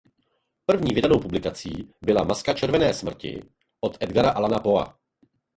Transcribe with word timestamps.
První 0.65 0.95
vydanou 0.95 1.19
publikací 1.19 1.93
byla 2.05 2.23
"Maska 2.23 2.53
červené 2.53 2.93
smrti" 2.93 3.41
od 3.81 3.97
Edgara 4.03 4.29
Allana 4.29 4.59
Poe. 4.59 4.85